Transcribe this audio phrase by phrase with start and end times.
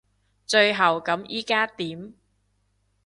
[0.47, 2.15] 最後咁依家點？